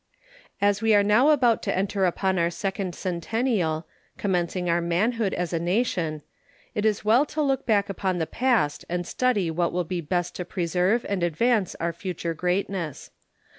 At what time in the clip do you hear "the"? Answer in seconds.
8.17-8.25